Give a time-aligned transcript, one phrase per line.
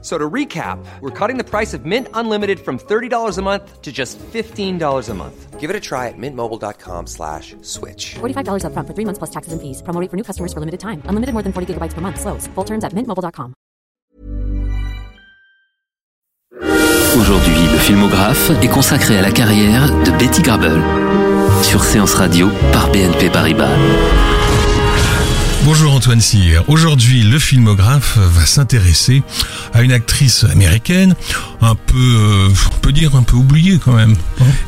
[0.00, 3.90] So to recap, we're cutting the price of Mint Unlimited from $30 a month to
[3.90, 5.58] just $15 a month.
[5.58, 8.14] Give it a try at mintmobile.com slash switch.
[8.20, 9.82] $45 upfront for three months plus taxes and fees.
[9.82, 11.02] Promo rate for new customers for limited time.
[11.06, 12.20] Unlimited more than 40 gigabytes per month.
[12.20, 12.46] Slows.
[12.54, 13.54] Full terms at mintmobile.com.
[17.18, 20.80] Aujourd'hui, le filmographe est consacré à la carrière de Betty Grable.
[21.62, 23.68] Sur Séance Radio par BNP Paribas.
[25.64, 26.64] Bonjour Antoine Cyr.
[26.68, 29.22] Aujourd'hui, le filmographe va s'intéresser
[29.74, 31.14] à une actrice américaine,
[31.60, 34.14] un peu, euh, on peut dire un peu oubliée quand même.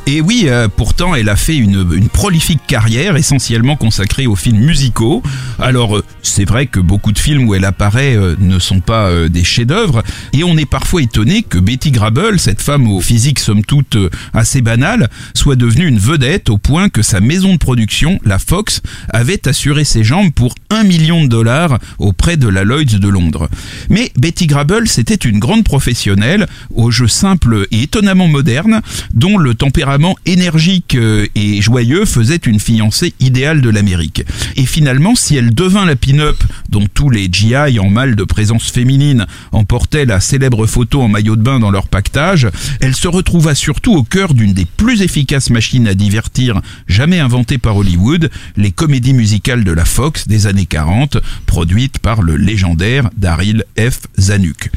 [0.06, 5.22] Et oui, euh, pourtant, elle a fait une, prolifique carrière essentiellement consacrée aux films musicaux.
[5.58, 9.10] Alors, euh, c'est vrai que beaucoup de films où elle apparaît euh, ne sont pas
[9.28, 13.64] des chefs-d'œuvre, et on est parfois étonné que Betty Grable, cette femme au physique somme
[13.64, 13.96] toute
[14.34, 18.82] assez banal, soit devenue une vedette au point que sa maison de production, la Fox,
[19.10, 23.48] avait assuré ses jambes pour un million de dollars auprès de la Lloyds de Londres.
[23.88, 28.80] Mais Betty Grable, c'était une grande professionnelle au jeu simple et étonnamment moderne,
[29.14, 34.24] dont le tempérament énergique euh, et joyeux faisait une fiancée idéale de l'Amérique.
[34.56, 38.70] Et finalement, si elle devint la pin-up dont tous les GI en mal de présence
[38.70, 42.48] féminine emportaient la célèbre photo en maillot de bain dans leur pactage,
[42.80, 47.58] elle se retrouva surtout au cœur d'une des plus efficaces machines à divertir jamais inventées
[47.58, 53.10] par Hollywood, les comédies musicales de la Fox des années 40, produites par le légendaire
[53.16, 54.00] Daryl F.
[54.18, 54.70] Zanuck.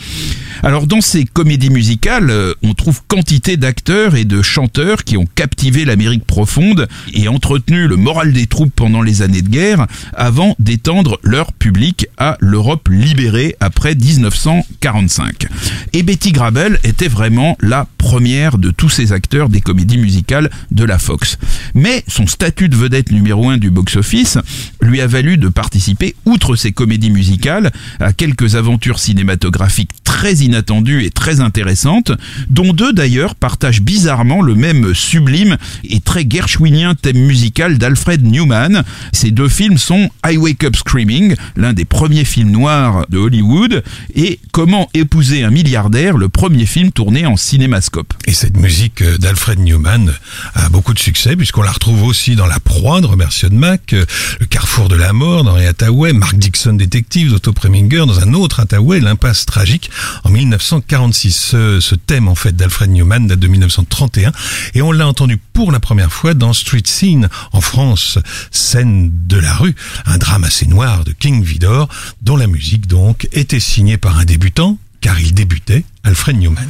[0.62, 5.26] Alors dans ces comédies musicales, euh, on trouve quantité d'acteurs et de chanteurs qui ont
[5.36, 10.56] captivé l'Amérique profonde et entretenu le moral des troupes pendant les années de guerre avant
[10.60, 15.48] d'étendre leur public à l'Europe libérée après 1945.
[15.94, 20.84] Et Betty Grable était vraiment la première de tous ces acteurs des comédies musicales de
[20.84, 21.38] la Fox.
[21.74, 24.38] Mais son statut de vedette numéro un du box-office
[24.82, 25.83] lui a valu de participer,
[26.26, 32.12] outre ses comédies musicales, à quelques aventures cinématographiques très inattendues et très intéressantes,
[32.52, 35.58] dont deux d'ailleurs partagent bizarrement le même sublime
[35.90, 38.84] et très gershwinien thème musical d'Alfred Newman.
[39.12, 43.84] Ces deux films sont I Wake Up Screaming, l'un des premiers films noirs de Hollywood,
[44.14, 48.14] et Comment épouser un milliardaire, le premier film tourné en cinémascope.
[48.28, 50.14] Et cette musique euh, d'Alfred Newman
[50.54, 54.06] a beaucoup de succès puisqu'on la retrouve aussi dans La Proie de Robert Mac, euh,
[54.40, 58.60] Le Carrefour de la Mort d'Henri Hathaway, Mark Dixon Detective d'Otto Preminger, dans un autre
[58.60, 59.90] Hathaway, L'Impasse Tragique
[60.24, 61.56] en 1946.
[61.80, 64.32] Ce, thème en fait d'Alfred Newman date de 1931
[64.74, 68.18] et on l'a entendu pour la première fois dans Street Scene en France,
[68.52, 69.76] scène de la rue,
[70.06, 71.88] un drame assez noir de King Vidor
[72.22, 76.68] dont la musique donc était signée par un débutant car il débutait, Alfred Newman.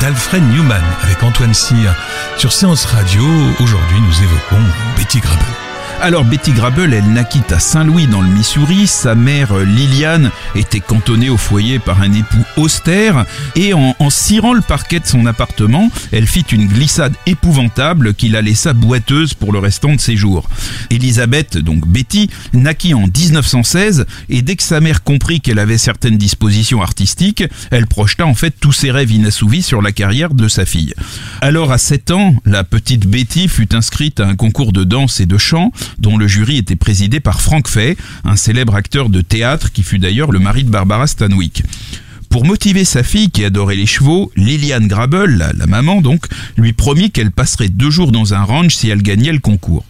[0.00, 1.94] d'Alfred Newman avec Antoine Cyr.
[2.36, 3.24] Sur Séance Radio,
[3.60, 4.62] aujourd'hui nous évoquons
[4.96, 5.67] Betty Grable.
[6.00, 8.86] Alors Betty Grable, elle naquit à Saint-Louis dans le Missouri.
[8.86, 13.26] Sa mère euh, Liliane était cantonnée au foyer par un époux austère
[13.56, 18.28] et en, en cirant le parquet de son appartement, elle fit une glissade épouvantable qui
[18.28, 20.48] la laissa boiteuse pour le restant de ses jours.
[20.90, 26.16] Elisabeth, donc Betty, naquit en 1916 et dès que sa mère comprit qu'elle avait certaines
[26.16, 27.42] dispositions artistiques,
[27.72, 30.94] elle projeta en fait tous ses rêves inassouvis sur la carrière de sa fille.
[31.40, 35.26] Alors à 7 ans, la petite Betty fut inscrite à un concours de danse et
[35.26, 39.72] de chant dont le jury était présidé par Frank Fay, un célèbre acteur de théâtre
[39.72, 41.62] qui fut d'ailleurs le mari de Barbara Stanwyck.
[42.28, 46.26] Pour motiver sa fille qui adorait les chevaux, Liliane Grable, la, la maman donc,
[46.56, 49.84] lui promit qu'elle passerait deux jours dans un ranch si elle gagnait le concours.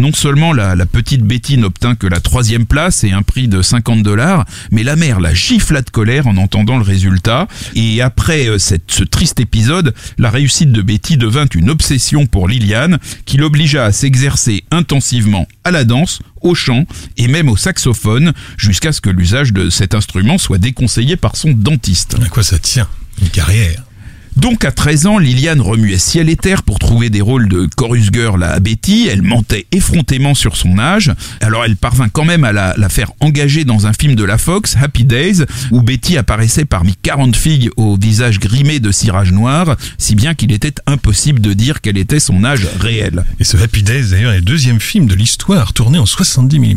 [0.00, 4.02] Non seulement la, petite Betty n'obtint que la troisième place et un prix de 50
[4.02, 7.48] dollars, mais la mère la gifla de colère en entendant le résultat.
[7.74, 12.48] Et après euh, cette, ce triste épisode, la réussite de Betty devint une obsession pour
[12.48, 16.86] Liliane, qui l'obligea à s'exercer intensivement à la danse, au chant
[17.18, 21.50] et même au saxophone, jusqu'à ce que l'usage de cet instrument soit déconseillé par son
[21.50, 22.16] dentiste.
[22.24, 22.88] À quoi ça tient
[23.20, 23.84] Une carrière?
[24.36, 28.10] Donc à 13 ans, Liliane remuait ciel et terre pour trouver des rôles de chorus
[28.12, 29.08] girl à Betty.
[29.10, 31.12] Elle mentait effrontément sur son âge.
[31.40, 34.76] Alors elle parvint quand même à la, faire engager dans un film de la Fox,
[34.80, 40.14] Happy Days, où Betty apparaissait parmi 40 filles au visage grimé de cirage noir, si
[40.14, 43.24] bien qu'il était impossible de dire quel était son âge réel.
[43.38, 46.76] Et ce Happy Days d'ailleurs est le deuxième film de l'histoire tourné en 70 mm.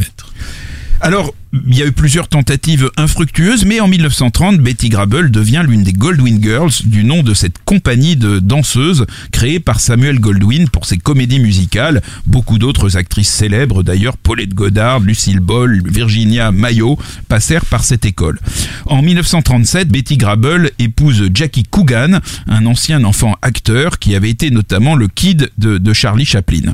[1.03, 1.33] Alors,
[1.67, 5.91] il y a eu plusieurs tentatives infructueuses, mais en 1930, Betty Grable devient l'une des
[5.91, 10.97] Goldwyn Girls, du nom de cette compagnie de danseuses créée par Samuel Goldwyn pour ses
[10.97, 12.01] comédies musicales.
[12.25, 16.97] Beaucoup d'autres actrices célèbres, d'ailleurs, Paulette Goddard, Lucille Ball, Virginia Mayo,
[17.27, 18.39] passèrent par cette école.
[18.85, 24.95] En 1937, Betty Grable épouse Jackie Coogan, un ancien enfant acteur qui avait été notamment
[24.95, 26.73] le kid de, de Charlie Chaplin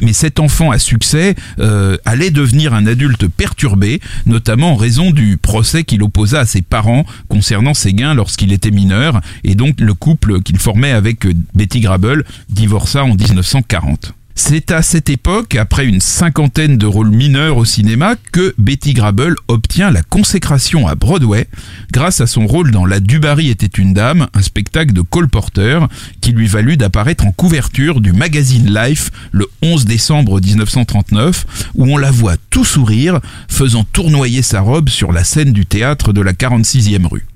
[0.00, 5.36] mais cet enfant à succès euh, allait devenir un adulte perturbé, notamment en raison du
[5.36, 9.94] procès qu'il opposa à ses parents concernant ses gains lorsqu'il était mineur, et donc le
[9.94, 14.14] couple qu'il formait avec Betty Grable divorça en 1940.
[14.34, 19.36] C'est à cette époque, après une cinquantaine de rôles mineurs au cinéma, que Betty Grable
[19.48, 21.46] obtient la consécration à Broadway
[21.92, 25.80] grâce à son rôle dans La Dubarry était une dame, un spectacle de Cole Porter
[26.20, 31.96] qui lui valut d'apparaître en couverture du magazine Life le 11 décembre 1939 où on
[31.96, 36.32] la voit tout sourire faisant tournoyer sa robe sur la scène du théâtre de la
[36.32, 37.26] 46e rue.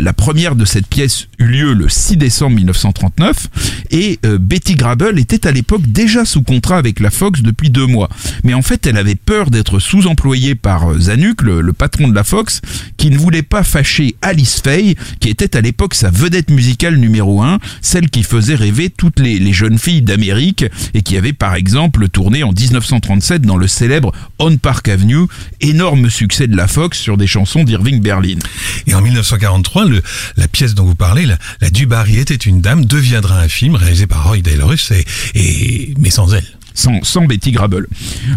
[0.00, 3.48] La première de cette pièce eut lieu le 6 décembre 1939
[3.90, 7.86] et euh, Betty Grable était à l'époque déjà sous contrat avec la Fox depuis deux
[7.86, 8.08] mois.
[8.42, 12.24] Mais en fait, elle avait peur d'être sous-employée par euh, Zanuck, le, patron de la
[12.24, 12.60] Fox,
[12.96, 17.42] qui ne voulait pas fâcher Alice Faye, qui était à l'époque sa vedette musicale numéro
[17.42, 20.64] un, celle qui faisait rêver toutes les, les jeunes filles d'Amérique
[20.94, 25.26] et qui avait par exemple tourné en 1937 dans le célèbre On Park Avenue,
[25.60, 28.38] énorme succès de la Fox sur des chansons d'Irving Berlin.
[28.86, 30.02] Et en 1943, le,
[30.36, 34.06] la pièce dont vous parlez, la, la Dubarry était une dame, deviendra un film réalisé
[34.06, 34.92] par Roy Dalrus
[35.34, 36.46] et, mais sans elle.
[36.76, 37.86] Sans, sans Betty Grable.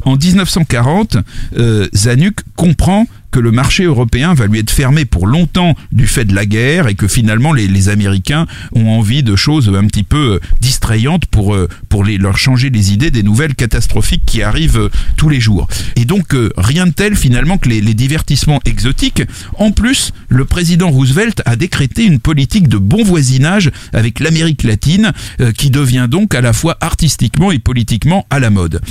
[0.06, 1.18] En 1940,
[1.58, 3.08] euh, Zanuck comprend
[3.38, 6.88] que le marché européen va lui être fermé pour longtemps du fait de la guerre
[6.88, 11.54] et que finalement les, Américains ont envie de choses un petit peu euh, distrayantes pour,
[11.54, 15.68] euh, pour leur changer les idées des nouvelles catastrophiques qui arrivent euh, tous les jours.
[15.96, 19.22] Et donc rien de tel finalement que les divertissements exotiques.
[19.60, 25.14] En plus, le président Roosevelt a décrété une politique de bon voisinage avec l'Amérique latine
[25.56, 28.82] qui devient donc à la fois artistiquement et politiquement à la mode.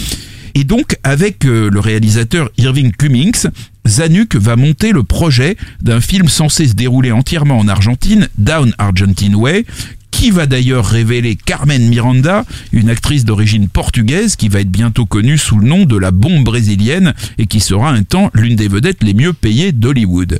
[0.58, 3.46] Et donc, avec le réalisateur Irving Cummings,
[3.86, 9.34] Zanuck va monter le projet d'un film censé se dérouler entièrement en Argentine, Down Argentine
[9.34, 9.66] Way,
[10.10, 15.36] qui va d'ailleurs révéler Carmen Miranda, une actrice d'origine portugaise qui va être bientôt connue
[15.36, 19.02] sous le nom de la bombe brésilienne et qui sera un temps l'une des vedettes
[19.02, 20.38] les mieux payées d'Hollywood.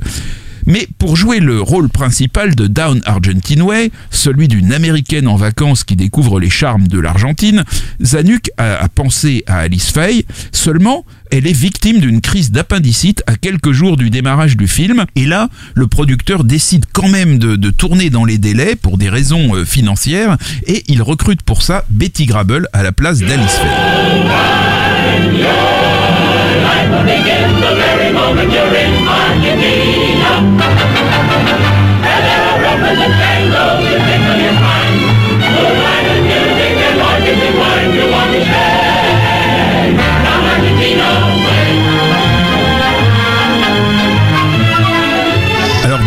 [0.67, 5.85] Mais pour jouer le rôle principal de Down Argentine Way, celui d'une américaine en vacances
[5.85, 7.65] qui découvre les charmes de l'Argentine,
[8.03, 13.73] Zanuck a, pensé à Alice Faye, seulement elle est victime d'une crise d'appendicite à quelques
[13.73, 18.25] jours du démarrage du film, et là, le producteur décide quand même de, tourner dans
[18.25, 20.37] les délais pour des raisons euh, financières,
[20.67, 23.67] et il recrute pour ça Betty Grable à la place d'Alice Faye.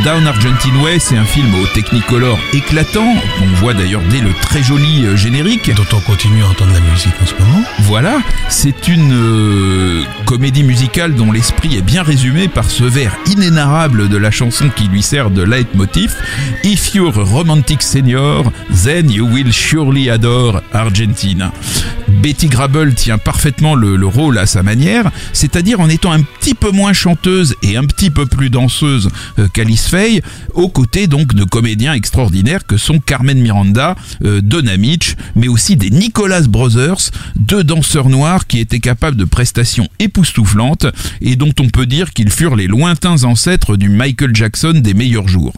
[0.03, 3.15] Down Argentine Way, c'est un film au Technicolor éclatant.
[3.41, 5.73] On voit d'ailleurs dès le très joli euh, générique.
[5.75, 7.61] Dont on continue à entendre la musique en ce moment.
[7.79, 14.07] Voilà, c'est une euh, comédie musicale dont l'esprit est bien résumé par ce vers inénarrable
[14.07, 16.15] de la chanson qui lui sert de leitmotiv.
[16.63, 18.51] If you're a romantic senior,
[18.85, 21.51] then you will surely adore Argentina.
[22.21, 26.53] Betty Grable tient parfaitement le, le rôle à sa manière, c'est-à-dire en étant un petit
[26.53, 30.21] peu moins chanteuse et un petit peu plus danseuse euh, qu'Alice Faye,
[30.53, 35.75] aux côtés donc de comédiens extraordinaires que sont Carmen Miranda, euh, Donna Mitch, mais aussi
[35.75, 40.87] des Nicholas Brothers, deux danseurs noirs qui étaient capables de prestations époustouflantes
[41.21, 45.27] et dont on peut dire qu'ils furent les lointains ancêtres du Michael Jackson des meilleurs
[45.27, 45.53] jours.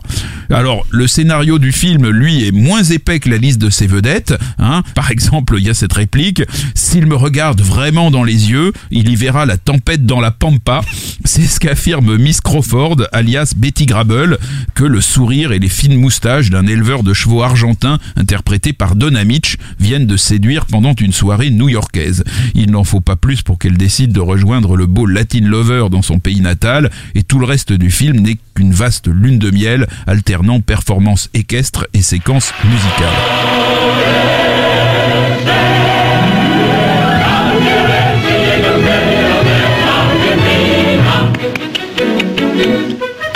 [0.49, 4.33] Alors, le scénario du film, lui, est moins épais que la liste de ses vedettes.
[4.59, 4.83] Hein.
[4.95, 6.43] Par exemple, il y a cette réplique
[6.75, 10.81] S'il me regarde vraiment dans les yeux, il y verra la tempête dans la pampa.
[11.25, 14.37] C'est ce qu'affirme Miss Crawford, alias Betty Grable,
[14.75, 19.23] que le sourire et les fines moustaches d'un éleveur de chevaux argentin, interprété par Donna
[19.23, 22.23] Mitch, viennent de séduire pendant une soirée new-yorkaise.
[22.55, 26.01] Il n'en faut pas plus pour qu'elle décide de rejoindre le beau Latin Lover dans
[26.01, 29.87] son pays natal, et tout le reste du film n'est qu'une vaste lune de miel,
[30.07, 33.09] alternant performances équestres et séquences musicales.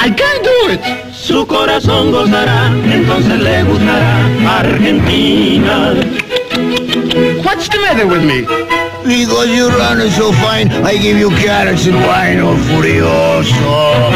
[0.06, 0.82] I can't do it.
[1.16, 5.96] Su corazón gozará, entonces le gustará Argentina.
[7.44, 8.42] What's the matter with me?
[9.04, 14.12] Because you're running so fine, I give you carrots and wine, oh furioso.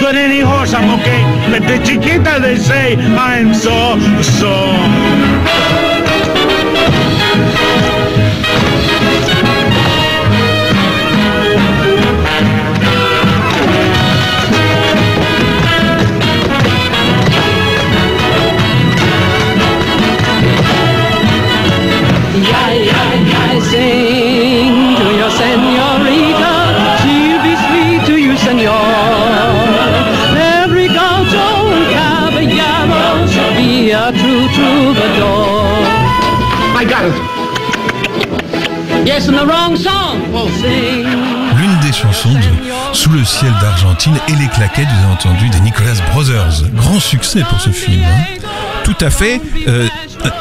[0.00, 3.98] But any horse I'm okay, but the chiquita they say I'm so,
[4.40, 5.89] so.
[41.56, 45.60] L'une des chansons de Sous le ciel d'Argentine et les claquettes, vous avez entendu, des
[45.60, 46.62] Nicolas Brothers.
[46.74, 48.02] Grand succès pour ce film.
[48.04, 48.49] hein.
[48.90, 49.40] Tout à fait.
[49.68, 49.86] euh,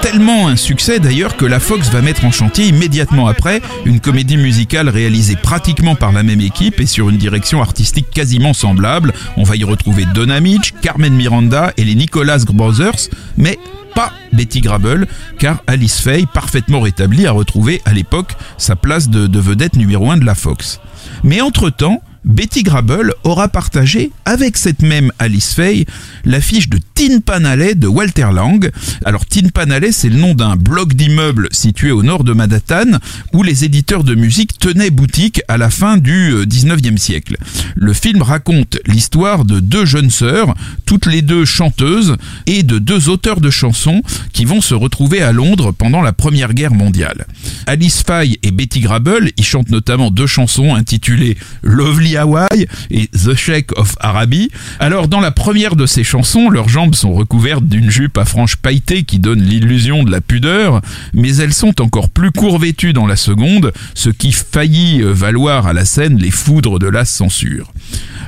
[0.01, 4.37] tellement un succès d'ailleurs que la Fox va mettre en chantier immédiatement après une comédie
[4.37, 9.13] musicale réalisée pratiquement par la même équipe et sur une direction artistique quasiment semblable.
[9.37, 13.59] On va y retrouver Donna Mitch, Carmen Miranda et les Nicolas Brothers, mais
[13.93, 19.27] pas Betty Grable, car Alice Faye, parfaitement rétablie, a retrouvé à l'époque sa place de,
[19.27, 20.79] de vedette numéro 1 de la Fox.
[21.23, 25.85] Mais entre-temps, Betty Grable aura partagé avec cette même Alice Faye
[26.25, 28.69] l'affiche de Tin Pan Alley de Walter Lang.
[29.05, 32.99] Alors Tin Pan Alley, c'est le nom d'un bloc d'immeubles situé au nord de Manhattan
[33.33, 37.37] où les éditeurs de musique tenaient boutique à la fin du euh, 19e siècle.
[37.75, 40.53] Le film raconte l'histoire de deux jeunes sœurs,
[40.85, 44.01] toutes les deux chanteuses, et de deux auteurs de chansons
[44.33, 47.27] qui vont se retrouver à Londres pendant la Première Guerre mondiale.
[47.67, 53.35] Alice Faye et Betty Grable y chantent notamment deux chansons intitulées Lovely Hawaii et The
[53.35, 54.49] Sheikh of Araby.
[54.79, 58.57] Alors dans la première de ces chansons, leurs jambes sont recouvertes d'une jupe à franges
[58.57, 60.81] pailletées qui donne l'illusion de la pudeur,
[61.13, 65.73] mais elles sont encore plus court-vêtues dans la seconde, ce qui faillit euh, valoir à
[65.73, 67.71] la scène les foudres de la censure.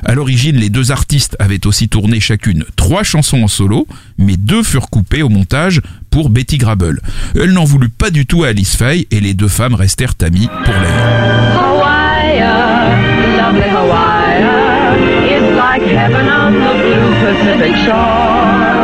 [0.04, 3.86] À l'origine, les deux artistes avaient aussi tourné chacune trois chansons en solo,
[4.18, 7.00] mais deux furent coupées au montage pour Betty Grable.
[7.34, 10.48] Elle n'en voulut pas du tout à Alice Faye et les deux femmes restèrent amies
[10.64, 11.61] pour la.
[15.62, 18.82] Like heaven on the blue Pacific shore.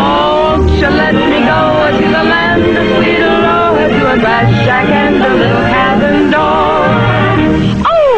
[0.00, 1.62] Oh, you let me go
[1.98, 5.64] to the land of sweet Aloha to a grass shack and a little.
[5.82, 5.95] Oh,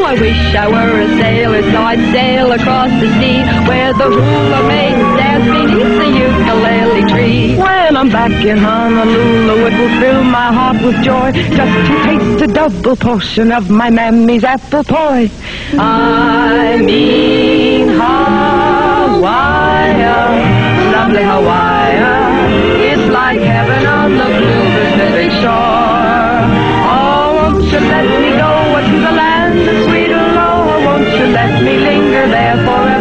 [0.08, 4.62] I wish I were a sailor so I'd sail across the sea where the hula
[4.66, 7.56] maidens dance beneath the ukulele tree.
[7.58, 12.40] When I'm back in Honolulu, it will fill my heart with joy just to taste
[12.40, 15.28] a double portion of my mammy's apple pie.
[15.76, 19.18] I mean Hawaii,
[20.90, 21.98] lovely Hawaii.
[22.92, 26.77] It's like heaven on the blue Pacific shore.
[27.58, 28.50] Oh, won't you let me go
[28.86, 30.78] to the land of sweet Aloha?
[30.86, 32.97] Won't you let me linger there forevermore?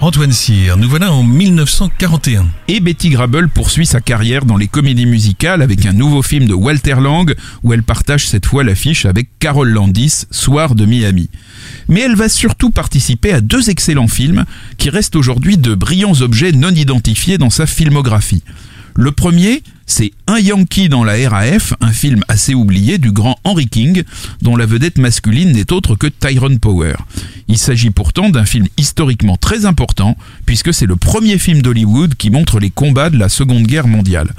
[0.00, 0.78] Antoine Cyr.
[0.78, 2.46] Nous voilà en 1941.
[2.68, 6.54] Et Betty Grable poursuit sa carrière dans les comédies musicales avec un nouveau film de
[6.54, 11.28] Walter Lang où elle partage cette fois l'affiche avec Carol Landis, Soir de Miami.
[11.88, 14.46] Mais elle va surtout participer à deux excellents films
[14.78, 18.42] qui restent aujourd'hui de brillants objets non identifiés dans sa filmographie.
[18.94, 23.68] Le premier, c'est Un Yankee dans la RAF, un film assez oublié du grand Henry
[23.68, 24.02] King,
[24.42, 26.94] dont la vedette masculine n'est autre que Tyrone Power.
[27.48, 32.30] Il s'agit pourtant d'un film historiquement très important, puisque c'est le premier film d'Hollywood qui
[32.30, 34.34] montre les combats de la Seconde Guerre mondiale.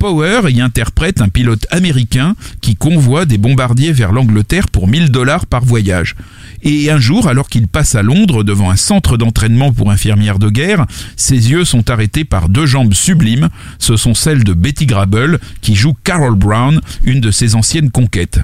[0.00, 5.44] Power y interprète un pilote américain qui convoie des bombardiers vers l'Angleterre pour 1000 dollars
[5.44, 6.16] par voyage.
[6.62, 10.48] Et un jour, alors qu'il passe à Londres devant un centre d'entraînement pour infirmières de
[10.48, 13.50] guerre, ses yeux sont arrêtés par deux jambes sublimes.
[13.78, 18.40] Ce sont celles de Betty Grable, qui joue Carol Brown, une de ses anciennes conquêtes.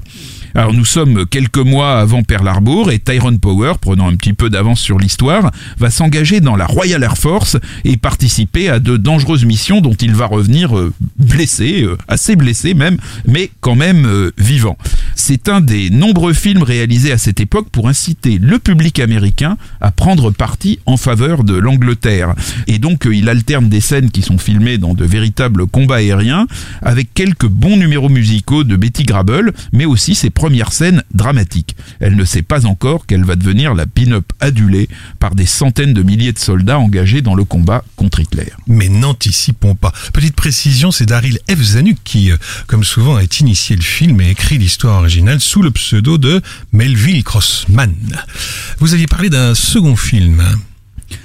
[0.57, 4.49] Alors nous sommes quelques mois avant Pearl Harbor et Tyrone Power, prenant un petit peu
[4.49, 9.45] d'avance sur l'histoire, va s'engager dans la Royal Air Force et participer à de dangereuses
[9.45, 12.97] missions dont il va revenir euh, blessé, euh, assez blessé même,
[13.27, 14.79] mais quand même euh, vivant.
[15.16, 19.90] C'est un des nombreux films réalisés à cette époque pour inciter le public américain à
[19.90, 22.35] prendre parti en faveur de l'Angleterre.
[22.68, 26.46] Et donc il alterne des scènes qui sont filmées dans de véritables combats aériens
[26.82, 31.76] avec quelques bons numéros musicaux de Betty Grable, mais aussi ses première scène dramatique.
[31.99, 36.02] Elle ne sait pas encore qu'elle va devenir la pin-up adulée par des centaines de
[36.02, 38.52] milliers de soldats engagés dans le combat contre Hitler.
[38.66, 39.92] Mais n'anticipons pas.
[40.12, 41.61] Petite précision, c'est Daryl F.
[41.61, 45.06] Zanuck qui, euh, comme souvent, a initié le film et écrit l'histoire
[45.39, 46.41] sous le pseudo de
[46.73, 47.95] Melville Crossman.
[48.79, 50.43] Vous aviez parlé d'un second film.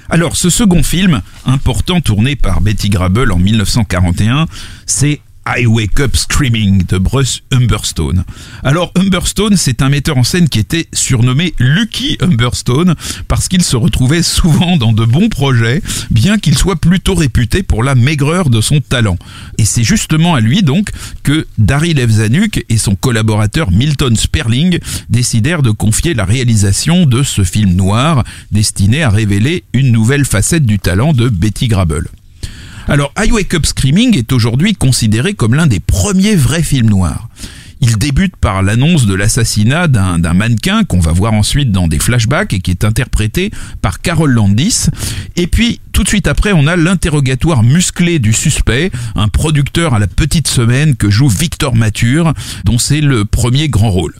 [0.08, 4.46] Alors, ce second film, important tourné par Betty Grable en 1941,
[4.86, 8.24] c'est I Wake Up Screaming de Bruce Humberstone.
[8.62, 12.94] Alors Humberstone, c'est un metteur en scène qui était surnommé Lucky Humberstone
[13.28, 17.82] parce qu'il se retrouvait souvent dans de bons projets, bien qu'il soit plutôt réputé pour
[17.82, 19.18] la maigreur de son talent.
[19.58, 20.90] Et c'est justement à lui donc
[21.22, 22.10] que Daryl F.
[22.10, 28.24] Zanuck et son collaborateur Milton Sperling décidèrent de confier la réalisation de ce film noir
[28.52, 32.08] destiné à révéler une nouvelle facette du talent de Betty Grable.
[32.88, 37.28] Alors, I Wake Up Screaming est aujourd'hui considéré comme l'un des premiers vrais films noirs.
[37.80, 42.52] Il débute par l'annonce de l'assassinat d'un mannequin qu'on va voir ensuite dans des flashbacks
[42.52, 43.50] et qui est interprété
[43.82, 44.86] par Carol Landis.
[45.34, 49.98] Et puis, tout de suite après, on a l'interrogatoire musclé du suspect, un producteur à
[49.98, 54.14] la petite semaine que joue Victor Mature, dont c'est le premier grand rôle.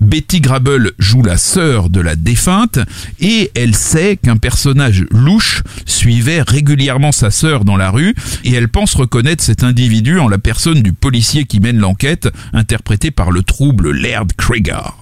[0.00, 2.78] Betty Grable joue la sœur de la défunte
[3.20, 8.68] et elle sait qu'un personnage louche suivait régulièrement sa sœur dans la rue et elle
[8.68, 13.42] pense reconnaître cet individu en la personne du policier qui mène l'enquête, interprété par le
[13.42, 14.96] trouble Laird Krieger.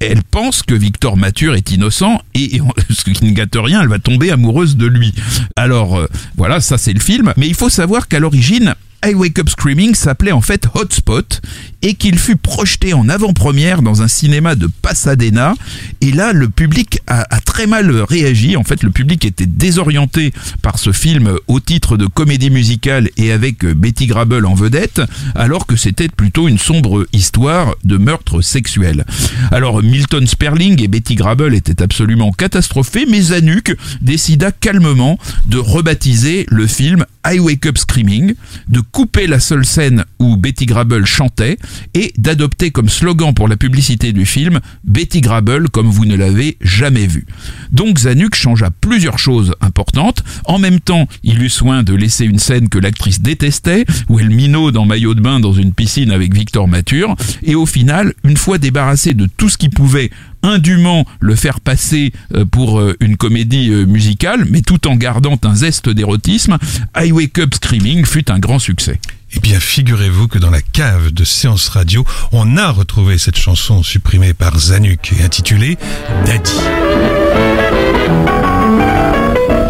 [0.00, 2.60] Elle pense que Victor Mature est innocent et,
[2.90, 5.14] ce qui ne gâte rien, elle va tomber amoureuse de lui.
[5.56, 9.38] Alors euh, voilà, ça c'est le film, mais il faut savoir qu'à l'origine, I Wake
[9.38, 11.40] Up Screaming s'appelait en fait Hotspot
[11.86, 15.54] et qu'il fut projeté en avant-première dans un cinéma de Pasadena.
[16.00, 18.56] Et là, le public a, très mal réagi.
[18.56, 23.30] En fait, le public était désorienté par ce film au titre de comédie musicale et
[23.30, 25.00] avec Betty Grable en vedette,
[25.36, 29.04] alors que c'était plutôt une sombre histoire de meurtre sexuel.
[29.52, 36.46] Alors, Milton Sperling et Betty Grable étaient absolument catastrophés, mais Zanuck décida calmement de rebaptiser
[36.48, 38.34] le film I Wake Up Screaming,
[38.68, 41.58] de couper la seule scène où Betty Grable chantait
[41.94, 46.56] et d'adopter comme slogan pour la publicité du film Betty Grable comme vous ne l'avez
[46.60, 47.26] jamais vu.
[47.72, 50.22] Donc Zanuck changea plusieurs choses importantes.
[50.44, 54.30] En même temps, il eut soin de laisser une scène que l'actrice détestait, où elle
[54.30, 57.16] minaude en maillot de bain dans une piscine avec Victor Mature.
[57.42, 60.10] Et au final, une fois débarrassé de tout ce qui pouvait
[60.42, 65.38] indûment le faire passer euh, pour euh, une comédie euh, musicale, mais tout en gardant
[65.42, 66.58] un zeste d'érotisme,
[66.96, 69.00] I Wake Up Screaming fut un grand succès.
[69.36, 73.82] Eh bien, figurez-vous que dans la cave de Séance Radio, on a retrouvé cette chanson
[73.82, 75.76] supprimée par Zanuck et intitulée
[76.24, 76.52] Daddy.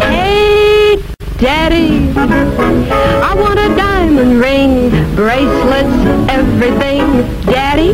[0.09, 0.97] Hey,
[1.41, 5.91] Daddy, I want a diamond ring, bracelets,
[6.29, 7.25] everything.
[7.45, 7.93] Daddy,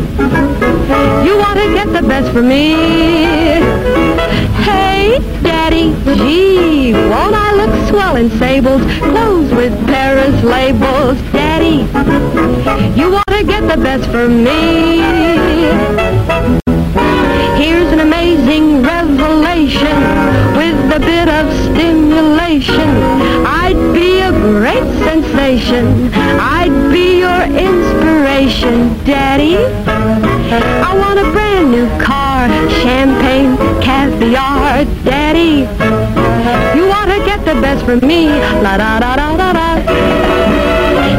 [1.26, 2.74] you want to get the best for me?
[4.62, 11.18] Hey, Daddy, gee, won't I look swell in sables, clothes with Paris labels.
[11.54, 11.86] Daddy,
[12.98, 14.98] you want to get the best for me.
[17.62, 19.96] Here's an amazing revelation
[20.58, 22.90] with a bit of stimulation.
[23.46, 26.12] I'd be a great sensation.
[26.40, 29.54] I'd be your inspiration, Daddy.
[29.54, 32.48] I want a brand new car,
[32.82, 35.68] champagne, caviar, daddy.
[36.76, 38.26] You ought to get the best from me,
[38.60, 39.73] la da da da da da.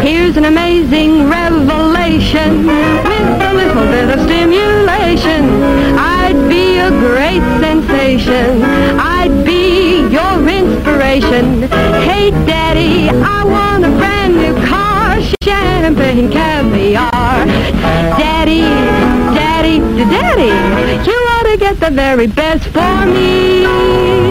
[0.06, 5.50] Here's an amazing revelation with a little bit of stimulation.
[5.98, 8.62] I'd be a great sensation.
[9.00, 11.64] I'd be your inspiration.
[12.04, 17.48] Hey, Daddy, I want a brand new car, champagne, caviar.
[18.22, 18.62] Daddy,
[19.34, 24.25] Daddy, Daddy, you ought to get the very best for me.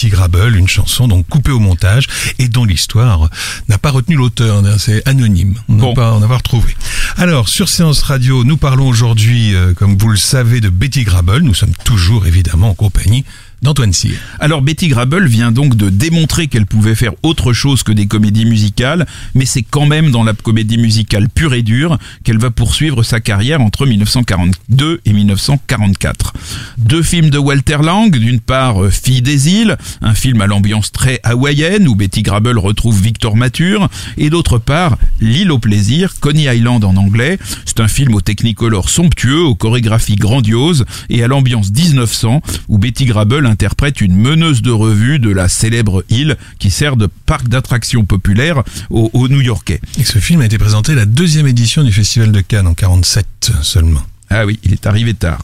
[0.00, 2.06] Betty Grable, une chanson donc coupée au montage
[2.38, 3.28] et dont l'histoire
[3.68, 5.92] n'a pas retenu l'auteur, c'est anonyme, on n'a Bon.
[5.94, 6.74] pas, on n'a pas retrouvé.
[7.18, 11.40] Alors sur Séance Radio, nous parlons aujourd'hui, euh, comme vous le savez, de Betty Grable.
[11.42, 13.26] Nous sommes toujours évidemment en compagnie
[13.62, 14.12] d'Antoine Cyr.
[14.38, 18.46] Alors Betty Grable vient donc de démontrer qu'elle pouvait faire autre chose que des comédies
[18.46, 23.02] musicales, mais c'est quand même dans la comédie musicale pure et dure qu'elle va poursuivre
[23.02, 26.32] sa carrière entre 1942 et 1944.
[26.78, 30.92] Deux films de Walter Lang, d'une part euh, Fille des îles, un film à l'ambiance
[30.92, 36.54] très hawaïenne où Betty Grable retrouve Victor Mature, et d'autre part L'île au plaisir, Coney
[36.54, 37.38] Island en anglais.
[37.66, 43.04] C'est un film au technicolor somptueux, aux chorégraphies grandioses et à l'ambiance 1900 où Betty
[43.04, 48.04] Grable interprète une meneuse de revue de la célèbre île qui sert de parc d'attractions
[48.04, 49.80] populaire aux, New-Yorkais.
[49.98, 53.52] Et ce film a été présenté la deuxième édition du Festival de Cannes en 47
[53.62, 54.02] seulement.
[54.32, 55.42] Ah oui, il est arrivé tard.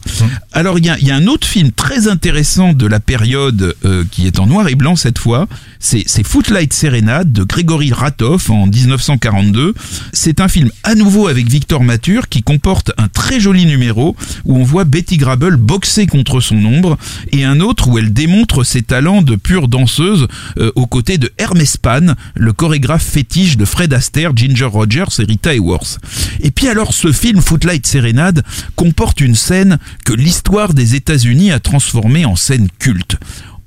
[0.53, 4.05] Alors il y a, y a un autre film très intéressant de la période euh,
[4.09, 5.47] qui est en noir et blanc cette fois.
[5.79, 9.73] C'est c'est Footlight Serenade de Grégory Ratov en 1942.
[10.13, 14.57] C'est un film à nouveau avec Victor Mature qui comporte un très joli numéro où
[14.57, 16.97] on voit Betty Grable boxer contre son ombre
[17.33, 20.27] et un autre où elle démontre ses talents de pure danseuse
[20.59, 25.23] euh, aux côtés de Hermes Pan, le chorégraphe fétiche de Fred Astaire, Ginger Rogers et
[25.23, 25.99] Rita Hayworth.
[26.39, 28.43] Et puis alors ce film Footlight Serenade
[28.77, 33.17] comporte une scène que l'histoire des États-Unis a transformée en scène culte.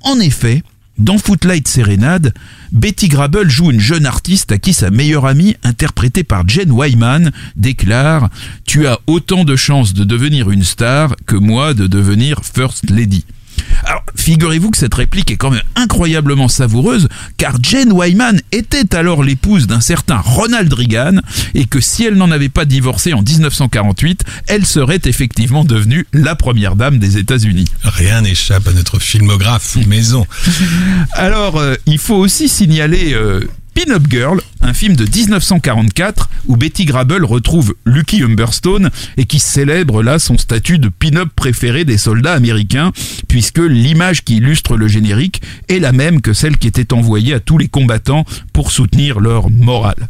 [0.03, 0.63] En effet,
[0.99, 2.33] dans Footlight Serenade,
[2.73, 7.33] Betty Grable joue une jeune artiste à qui sa meilleure amie, interprétée par Jen Wyman,
[7.57, 8.25] déclare⁇
[8.67, 13.25] Tu as autant de chances de devenir une star que moi de devenir First Lady⁇
[13.85, 19.23] alors, figurez-vous que cette réplique est quand même incroyablement savoureuse, car Jane Wyman était alors
[19.23, 21.21] l'épouse d'un certain Ronald Reagan,
[21.55, 26.35] et que si elle n'en avait pas divorcé en 1948, elle serait effectivement devenue la
[26.35, 27.67] première dame des États-Unis.
[27.83, 30.27] Rien n'échappe à notre filmographe maison.
[31.13, 36.85] Alors, euh, il faut aussi signaler euh, Pin-Up Girl, un film de 1944 où Betty
[36.85, 42.35] Grable retrouve Lucky Humberstone et qui célèbre là son statut de pin-up préféré des soldats
[42.35, 42.93] américains
[43.29, 47.41] puisque l'image qui illustre le générique est la même que celle qui était envoyée à
[47.41, 50.09] tous les combattants pour soutenir leur morale.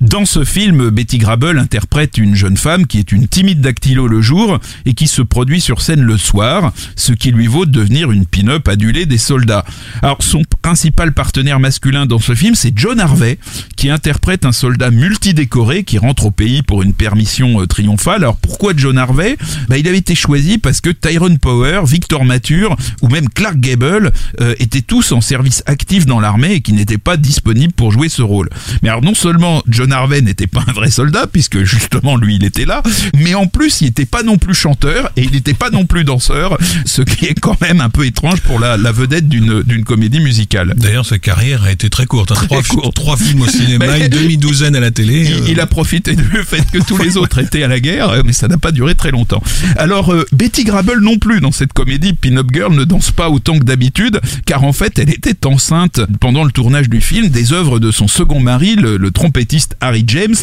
[0.00, 4.22] Dans ce film, Betty Grable interprète une jeune femme qui est une timide dactylo le
[4.22, 8.10] jour et qui se produit sur scène le soir, ce qui lui vaut de devenir
[8.10, 9.66] une pin-up adulée des soldats.
[10.00, 13.38] Alors son principal partenaire masculin dans ce film, c'est John Harvey,
[13.76, 18.22] qui interprète un soldat multidécoré qui rentre au pays pour une permission euh, triomphale.
[18.22, 19.36] Alors pourquoi John Harvey?
[19.68, 24.12] Bah, Il avait été choisi parce que Tyrone Power, Victor Mature ou même Clark Gable
[24.40, 28.08] euh, étaient tous en service actif dans l'armée et qui n'étaient pas disponibles pour jouer
[28.08, 28.48] ce rôle.
[28.82, 32.44] Mais alors non seulement John Harvey n'était pas un vrai soldat, puisque justement lui il
[32.44, 32.82] était là,
[33.16, 36.04] mais en plus il n'était pas non plus chanteur et il n'était pas non plus
[36.04, 40.20] danseur, ce qui est quand même un peu étrange pour la, la vedette d'une comédie
[40.20, 40.74] musicale.
[40.76, 42.32] D'ailleurs, sa carrière a été très courte.
[42.32, 42.34] hein.
[42.34, 42.94] Très trois, courte.
[42.94, 45.24] trois films au cinéma, une demi-douzaine à la télé.
[45.26, 48.10] Il, euh, il a profité du fait que tous les autres étaient à la guerre,
[48.10, 49.42] euh, mais ça n'a pas duré très longtemps.
[49.76, 53.58] Alors, euh, Betty Grable non plus dans cette comédie Pin-Up Girl ne danse pas autant
[53.58, 57.78] que d'habitude, car en fait, elle était enceinte pendant le tournage du film des œuvres
[57.78, 60.36] de son second mari, le, le trompettiste Harry James,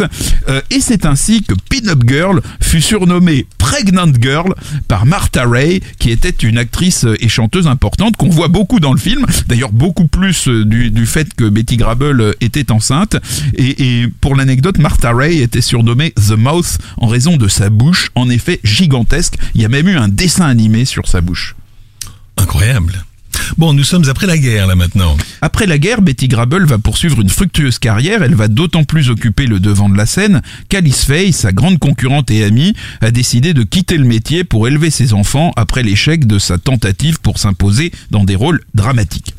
[0.50, 4.54] euh, et c'est ainsi que Pin-Up Girl fut surnommée Pregnant Girl
[4.88, 8.94] par Martha Ray, qui était une actrice euh, et chanteuse importante qu'on voit beaucoup dans
[8.94, 13.18] le film, d'ailleurs beaucoup plus euh, du, fait que Betty Grable était enceinte.
[13.56, 18.10] Et, et pour l'anecdote, Martha Ray était surnommée The Mouth en raison de sa bouche,
[18.16, 19.36] en effet gigantesque.
[19.56, 21.56] Il y a même eu un dessin animé sur sa bouche.
[22.38, 23.07] Incroyable.
[23.58, 25.16] Bon, nous sommes après la guerre là maintenant.
[25.42, 28.24] Après la guerre, Betty Grable va poursuivre une fructueuse carrière.
[28.24, 32.30] Elle va d'autant plus occuper le devant de la scène qu'Alice Faye, sa grande concurrente
[32.32, 36.40] et amie, a décidé de quitter le métier pour élever ses enfants après l'échec de
[36.40, 39.34] sa tentative pour s'imposer dans des rôles dramatiques.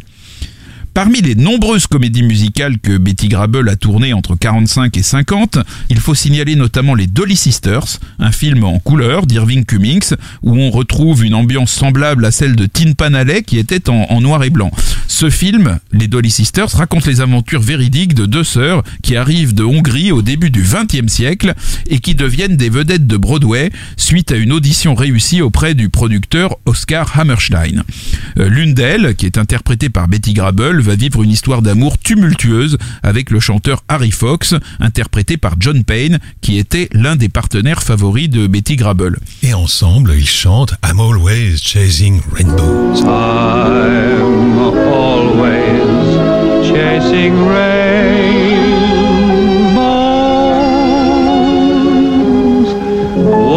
[0.98, 5.58] Parmi les nombreuses comédies musicales que Betty Grable a tournées entre 45 et 50,
[5.90, 10.72] il faut signaler notamment les Dolly Sisters, un film en couleur d'Irving Cummings, où on
[10.72, 14.50] retrouve une ambiance semblable à celle de Tin Pan Alley qui était en, noir et
[14.50, 14.72] blanc.
[15.06, 19.62] Ce film, les Dolly Sisters, raconte les aventures véridiques de deux sœurs qui arrivent de
[19.62, 21.54] Hongrie au début du XXe siècle
[21.86, 26.56] et qui deviennent des vedettes de Broadway suite à une audition réussie auprès du producteur
[26.66, 27.84] Oscar Hammerstein.
[28.40, 32.78] Euh, L'une d'elles, qui est interprétée par Betty Grable, va vivre une histoire d'amour tumultueuse
[33.02, 38.30] avec le chanteur Harry Fox, interprété par John Payne, qui était l'un des partenaires favoris
[38.30, 39.18] de Betty Grable.
[39.42, 43.02] Et ensemble, ils chantent I'm Always Chasing Rainbows.
[43.02, 46.16] I'm always
[46.66, 48.32] chasing rainbows,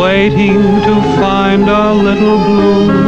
[0.03, 3.00] waiting to find a little bluebird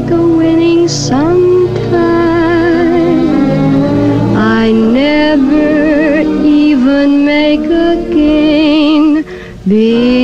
[0.00, 1.98] make a winning sometime.
[4.36, 7.88] I never even make a.
[9.68, 10.17] Believe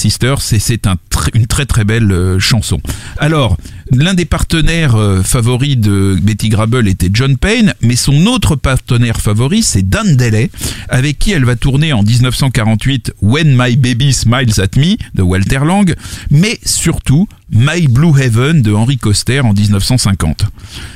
[0.00, 0.96] Sisters c'est un
[1.34, 2.80] une très très belle euh, chanson.
[3.18, 3.56] Alors,
[3.92, 9.20] l'un des partenaires euh, favoris de Betty Grable était John Payne, mais son autre partenaire
[9.20, 10.50] favori c'est Dan Deley,
[10.88, 15.60] avec qui elle va tourner en 1948 When My Baby Smiles at Me de Walter
[15.64, 15.94] Lang,
[16.30, 20.44] mais surtout My Blue Heaven de Henry Coster en 1950.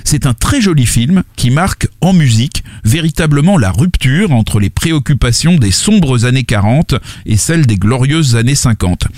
[0.04, 5.57] C'est un très joli film qui marque en musique véritablement la rupture entre les préoccupations
[5.57, 6.94] des sombres années 40
[7.26, 9.09] et celles des glorieuses années 50.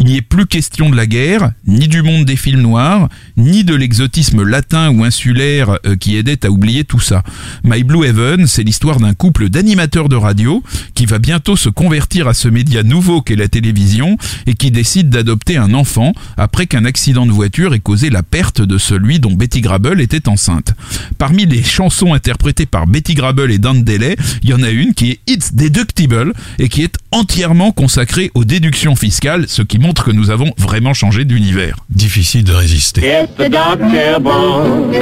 [0.00, 3.64] Il n'y est plus question de la guerre, ni du monde des films noirs, ni
[3.64, 7.24] de l'exotisme latin ou insulaire euh, qui aidait à oublier tout ça.
[7.64, 10.62] My Blue Heaven, c'est l'histoire d'un couple d'animateurs de radio
[10.94, 15.10] qui va bientôt se convertir à ce média nouveau qu'est la télévision et qui décide
[15.10, 19.32] d'adopter un enfant après qu'un accident de voiture ait causé la perte de celui dont
[19.32, 20.74] Betty Grable était enceinte.
[21.18, 24.94] Parmi les chansons interprétées par Betty Grable et Dan Deley, il y en a une
[24.94, 29.87] qui est It's Deductible et qui est entièrement consacrée aux déductions fiscales, ce qui montre
[29.92, 31.76] que nous avons vraiment changé d'univers.
[31.90, 33.02] Difficile de résister.
[33.02, 34.92] It's the deductible.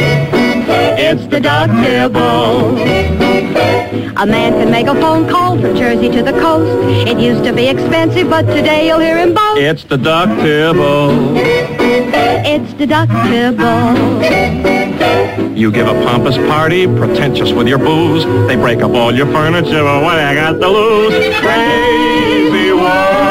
[0.99, 2.77] It's deductible.
[4.19, 6.71] A man can make a phone call from Jersey to the coast.
[7.07, 9.59] It used to be expensive, but today you'll hear him boast.
[9.59, 11.37] It's deductible.
[11.37, 13.97] It's deductible.
[15.57, 18.25] You give a pompous party, pretentious with your booze.
[18.47, 19.85] They break up all your furniture.
[19.85, 21.15] What I got to lose?
[21.39, 23.26] Crazy world,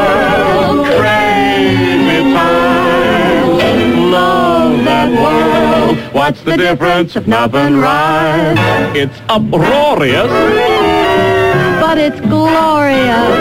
[6.15, 8.57] What's the difference if nothing rhymes?
[8.95, 10.31] It's uproarious.
[11.81, 13.33] But it's glorious.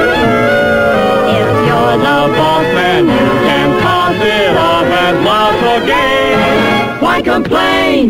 [1.38, 7.00] If you're the boss man, you can toss it off as lots of gain.
[7.00, 8.08] Why complain?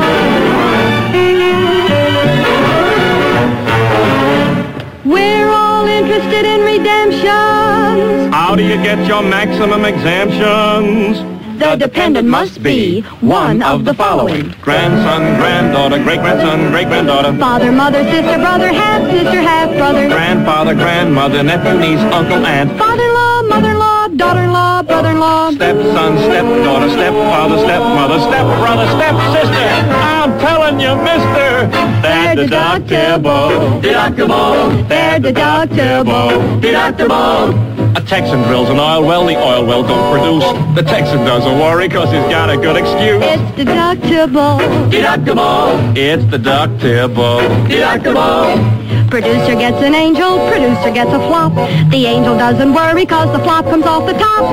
[5.05, 8.35] We're all interested in redemptions.
[8.35, 11.19] How do you get your maximum exemptions?
[11.59, 14.55] The dependent must be one of the following.
[14.61, 17.39] Grandson, granddaughter, great-grandson, great-granddaughter.
[17.39, 20.09] Father, mother, sister, brother, half sister, half brother.
[20.09, 22.77] Grandfather, grandmother, nephew, niece, uncle, aunt.
[22.77, 25.53] Father-in-law, mother-in-law, daughter-in-law, brother-in-law.
[25.53, 29.95] Stepson, stepdaughter, stepfather, stepmother, stepbrother, stepsister.
[29.95, 31.71] I'm telling you, mister,
[32.03, 33.81] they're deductible.
[33.81, 34.89] Deductible.
[34.89, 36.61] They're deductible.
[36.61, 37.74] Deductible.
[37.97, 40.45] A Texan drills an oil well, the oil well don't produce.
[40.75, 43.23] The Texan doesn't worry cause he's got a good excuse.
[43.23, 44.59] It's deductible.
[44.91, 45.97] Deductible.
[45.97, 47.41] It's deductible.
[47.69, 49.11] Deductible.
[49.11, 51.55] Producer gets an angel, producer gets a flop.
[51.91, 54.51] The angel doesn't worry cause the flop comes off the top.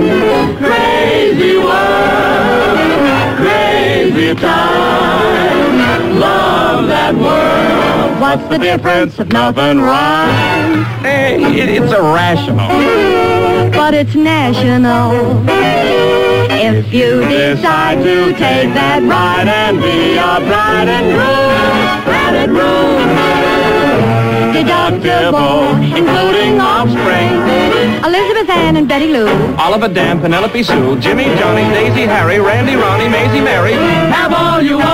[0.60, 2.78] Crazy world,
[3.38, 6.20] crazy time.
[6.20, 8.22] Love that world.
[8.22, 10.86] What's the difference if nothing rhymes?
[11.02, 12.70] Hey, it- it's irrational.
[13.74, 15.44] But it's national.
[16.52, 22.52] If you decide to take that ride and be a bride and groom, bride and
[22.52, 23.08] groom,
[24.54, 27.34] deductible, including offspring,
[28.06, 29.28] Elizabeth Ann and Betty Lou.
[29.56, 33.74] Oliver Dan, Penelope Sue, Jimmy, Johnny, Daisy, Harry, Randy, Ronnie, Maisie, Mary.
[33.74, 34.91] Have all you want.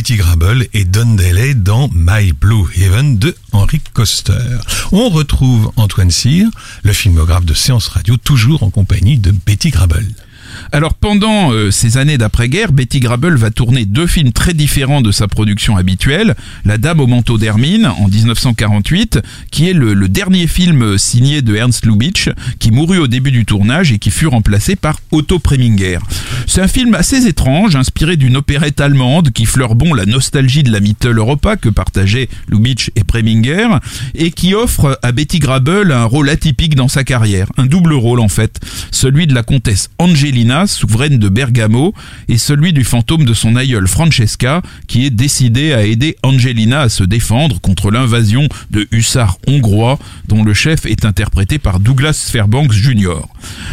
[0.00, 1.14] Betty Grable et Don
[1.56, 4.32] dans My Blue Heaven de Henry Coster.
[4.92, 6.48] On retrouve Antoine Cyr,
[6.84, 10.06] le filmographe de Séance Radio, toujours en compagnie de Betty Grable.
[10.72, 15.10] Alors pendant euh, ces années d'après-guerre, Betty Grable va tourner deux films très différents de
[15.10, 16.36] sa production habituelle.
[16.64, 19.18] La Dame au manteau d'hermine en 1948,
[19.50, 22.28] qui est le, le dernier film signé de Ernst Lubitsch,
[22.60, 25.98] qui mourut au début du tournage et qui fut remplacé par Otto Preminger.
[26.46, 30.70] C'est un film assez étrange, inspiré d'une opérette allemande qui fleure bon la nostalgie de
[30.70, 33.68] la Mittel Europa que partageaient Lubitsch et Preminger,
[34.14, 38.20] et qui offre à Betty Grable un rôle atypique dans sa carrière, un double rôle
[38.20, 38.60] en fait,
[38.92, 41.94] celui de la comtesse Angelina, souveraine de Bergamo,
[42.28, 46.88] et celui du fantôme de son aïeule Francesca, qui est décidé à aider Angelina à
[46.88, 52.72] se défendre contre l'invasion de hussards hongrois, dont le chef est interprété par Douglas Fairbanks
[52.72, 53.20] Jr.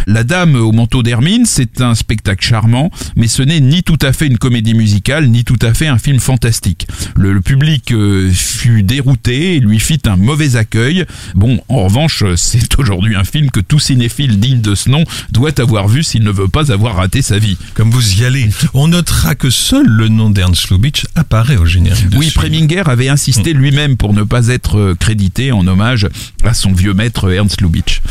[0.06, 4.14] La Dame au manteau d'hermine, c'est un spectacle charmant, mais ce n'est ni tout à
[4.14, 6.88] fait une comédie musicale, ni tout à fait un film fantastique.
[7.16, 11.06] Le, le public euh, fut dérouté et lui fit un mauvais accueil.
[11.36, 15.04] Bon, en revanche, euh, c'est aujourd'hui un film que tout cinéphile digne de ce nom
[15.32, 17.58] doit avoir vu s'il ne veut pas avoir raté sa vie.
[17.74, 22.06] Comme vous y allez, on notera que seul le nom d'Ernst Lubitsch apparaît au générique
[22.16, 22.32] Oui.
[22.32, 26.08] Preminger avait insisté lui-même pour ne pas être euh, crédité en hommage
[26.44, 28.02] à son vieux maître Ernst Lubitsch.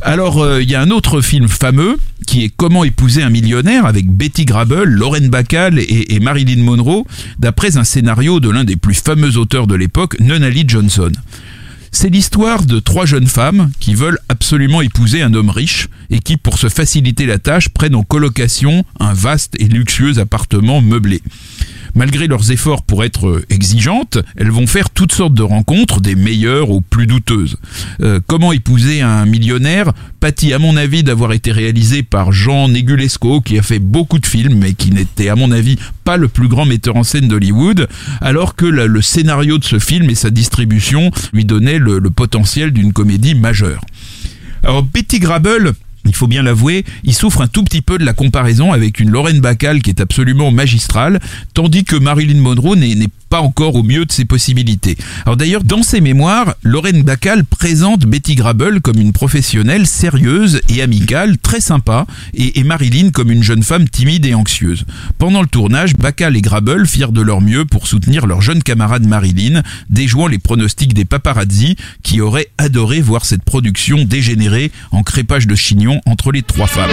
[0.00, 3.86] Alors, euh, il y a un autre film fameux qui est Comment épouser un millionnaire
[3.86, 7.04] avec Betty Grable, Lauren Bacall et, et Marilyn Monroe,
[7.38, 11.12] d'après un scénario de l'un des plus fameux auteurs de l'époque, Nunnally Johnson.
[11.94, 16.38] C'est l'histoire de trois jeunes femmes qui veulent absolument épouser un homme riche et qui,
[16.38, 21.20] pour se faciliter la tâche, prennent en colocation un vaste et luxueux appartement meublé.
[21.94, 26.14] Malgré leurs efforts pour être euh, exigeantes, elles vont faire toutes sortes de rencontres, des
[26.14, 27.56] meilleures aux plus douteuses.
[28.00, 29.92] Euh, Comment épouser un millionnaire?
[30.20, 34.26] Pâtit à mon avis d'avoir été réalisé par Jean Negulesco qui a fait beaucoup de
[34.26, 37.88] films mais qui n'était à mon avis pas le plus grand metteur en scène d'Hollywood
[38.20, 42.70] alors que le scénario de ce film et sa distribution lui donnaient le, le potentiel
[42.70, 43.84] d'une comédie majeure.
[44.62, 45.72] Alors Betty Grable,
[46.04, 49.10] il faut bien l'avouer, il souffre un tout petit peu de la comparaison avec une
[49.10, 51.20] Lorraine Bacall qui est absolument magistrale,
[51.54, 54.98] tandis que Marilyn Monroe n'est pas encore au mieux de ses possibilités.
[55.24, 60.82] Alors d'ailleurs, dans ses mémoires, Lorraine Bacall présente Betty Grable comme une professionnelle sérieuse et
[60.82, 64.84] amicale, très sympa, et, Marilyn comme une jeune femme timide et anxieuse.
[65.16, 69.06] Pendant le tournage, Bacall et Grable firent de leur mieux pour soutenir leur jeune camarade
[69.06, 75.46] Marilyn, déjouant les pronostics des paparazzi qui auraient adoré voir cette production dégénérer en crépage
[75.46, 76.90] de chignon entre les trois femmes.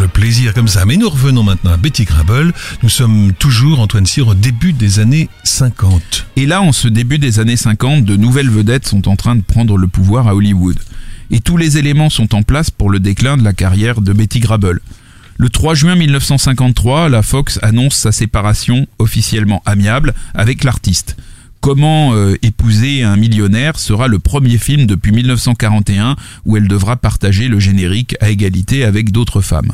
[0.00, 0.84] Le plaisir comme ça.
[0.84, 2.52] Mais nous revenons maintenant à Betty Grable.
[2.82, 6.26] Nous sommes toujours, Antoine Cyr, au début des années 50.
[6.36, 9.42] Et là, en ce début des années 50, de nouvelles vedettes sont en train de
[9.42, 10.78] prendre le pouvoir à Hollywood.
[11.30, 14.40] Et tous les éléments sont en place pour le déclin de la carrière de Betty
[14.40, 14.80] Grable.
[15.36, 21.16] Le 3 juin 1953, la Fox annonce sa séparation officiellement amiable avec l'artiste.
[21.60, 27.48] Comment euh, épouser un millionnaire sera le premier film depuis 1941 où elle devra partager
[27.48, 29.72] le générique à égalité avec d'autres femmes.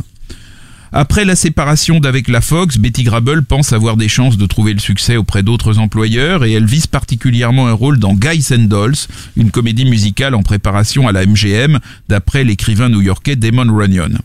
[0.97, 4.79] Après la séparation d'avec la Fox, Betty Grable pense avoir des chances de trouver le
[4.79, 8.95] succès auprès d'autres employeurs et elle vise particulièrement un rôle dans Guys and Dolls,
[9.37, 14.21] une comédie musicale en préparation à la MGM d'après l'écrivain new-yorkais Damon Runyon.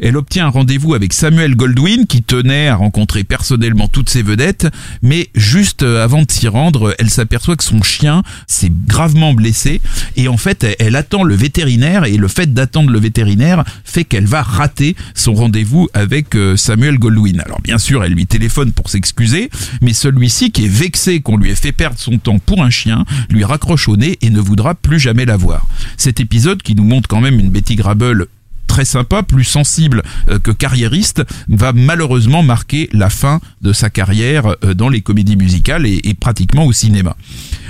[0.00, 4.66] Elle obtient un rendez-vous avec Samuel Goldwyn qui tenait à rencontrer personnellement toutes ses vedettes,
[5.02, 9.80] mais juste euh, avant de s'y rendre, elle s'aperçoit que son chien s'est gravement blessé
[10.16, 14.26] et en fait elle attend le vétérinaire et le fait d'attendre le vétérinaire fait qu'elle
[14.26, 17.40] va rater son rendez-vous avec euh, Samuel Goldwyn.
[17.40, 21.50] Alors bien sûr elle lui téléphone pour s'excuser, mais celui-ci qui est vexé qu'on lui
[21.50, 24.74] ait fait perdre son temps pour un chien, lui raccroche au nez et ne voudra
[24.74, 25.66] plus jamais la voir.
[25.96, 28.26] Cet épisode qui nous montre quand même une Betty Grable
[28.72, 34.56] très sympa, plus sensible euh, que carriériste, va malheureusement marquer la fin de sa carrière
[34.64, 37.14] euh, dans les comédies musicales et, pratiquement au cinéma.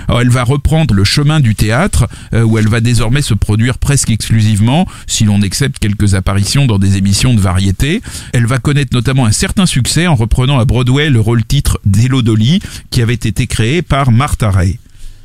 [0.07, 3.79] Alors elle va reprendre le chemin du théâtre euh, où elle va désormais se produire
[3.79, 8.01] presque exclusivement, si l'on accepte quelques apparitions dans des émissions de variété.
[8.33, 12.23] Elle va connaître notamment un certain succès en reprenant à Broadway le rôle titre d'Elo
[12.23, 14.79] Dolly qui avait été créé par Martha Ray.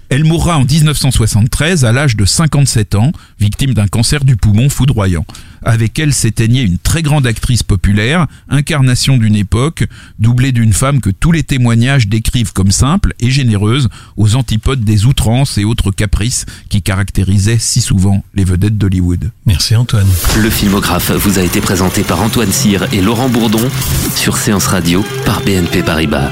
[0.09, 5.25] Elle mourra en 1973 à l'âge de 57 ans, victime d'un cancer du poumon foudroyant.
[5.63, 9.85] Avec elle s'éteignait une très grande actrice populaire, incarnation d'une époque,
[10.19, 15.05] doublée d'une femme que tous les témoignages décrivent comme simple et généreuse, aux antipodes des
[15.05, 19.31] outrances et autres caprices qui caractérisaient si souvent les vedettes d'Hollywood.
[19.45, 20.07] Merci Antoine.
[20.37, 23.69] Le filmographe vous a été présenté par Antoine Cyr et Laurent Bourdon
[24.15, 26.31] sur Séance Radio par BNP Paribas.